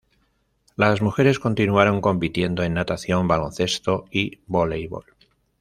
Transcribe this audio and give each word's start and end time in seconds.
Las 0.77 0.99
mujeres 1.03 1.37
continuaron 1.37 2.01
compitiendo 2.01 2.63
en 2.63 2.73
natación, 2.73 3.27
baloncesto 3.27 4.05
y 4.09 4.39
voleibol. 4.47 5.05